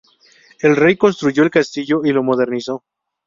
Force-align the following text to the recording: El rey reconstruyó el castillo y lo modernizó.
El 0.61 0.77
rey 0.77 0.93
reconstruyó 0.95 1.43
el 1.43 1.51
castillo 1.51 2.01
y 2.03 2.11
lo 2.11 2.23
modernizó. 2.23 2.83